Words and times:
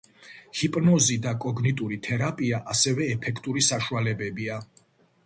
ჰიპნოზი 0.59 1.17
და 1.25 1.33
კოგნიტიური 1.43 1.99
თერაპია 2.07 2.63
ასევე 2.75 3.11
ეფექტური 3.17 3.63
საშუალებებია. 3.69 4.57